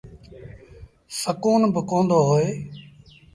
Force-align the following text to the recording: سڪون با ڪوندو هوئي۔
سڪون 1.19 1.61
با 1.73 1.81
ڪوندو 1.89 2.19
هوئي۔ 2.27 2.49